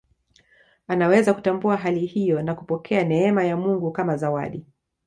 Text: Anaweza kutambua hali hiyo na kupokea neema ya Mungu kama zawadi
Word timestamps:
Anaweza 0.87 1.33
kutambua 1.33 1.77
hali 1.77 2.05
hiyo 2.05 2.41
na 2.41 2.55
kupokea 2.55 3.03
neema 3.03 3.43
ya 3.43 3.57
Mungu 3.57 3.91
kama 3.91 4.17
zawadi 4.17 4.65